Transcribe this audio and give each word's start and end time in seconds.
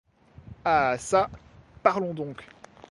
Ah 0.65 0.95
çà, 0.97 1.29
parlons 1.83 2.15
donc. 2.15 2.43